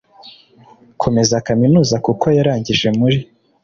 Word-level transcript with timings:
Komeza 1.01 1.35
kaminuza 1.47 1.95
kuko 2.05 2.25
yarangije 2.37 2.87
muri 2.99 3.17